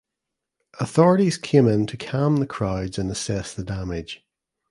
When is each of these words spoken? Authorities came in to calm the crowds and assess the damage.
Authorities 0.79 1.37
came 1.37 1.67
in 1.67 1.85
to 1.85 1.95
calm 1.95 2.37
the 2.37 2.47
crowds 2.47 2.97
and 2.97 3.11
assess 3.11 3.53
the 3.53 3.63
damage. 3.63 4.25